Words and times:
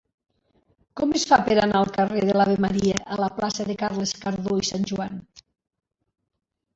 Com 0.99 1.11
es 1.17 1.25
fa 1.31 1.37
per 1.49 1.57
anar 1.65 1.75
del 1.83 1.91
carrer 1.97 2.23
de 2.29 2.37
l'Ave 2.39 2.55
Maria 2.65 2.95
a 3.15 3.19
la 3.23 3.27
plaça 3.35 3.67
de 3.67 3.75
Carles 3.81 4.15
Cardó 4.23 4.57
i 4.63 4.65
Sanjoan? 4.71 5.21